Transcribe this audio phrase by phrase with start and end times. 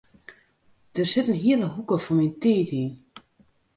[0.93, 2.91] Dêr sit in hiele hoeke fan myn tiid yn.